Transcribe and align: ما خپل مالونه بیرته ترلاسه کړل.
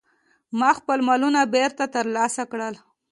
ما 0.59 0.69
خپل 0.79 0.99
مالونه 1.07 1.41
بیرته 1.53 1.85
ترلاسه 1.95 2.43
کړل. 2.51 2.75